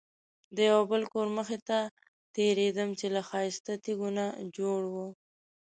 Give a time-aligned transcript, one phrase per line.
[0.55, 1.79] د یو بل کور مخې ته
[2.35, 4.25] تېرېدم چې له ښایسته تیږو نه
[4.57, 4.95] جوړ و.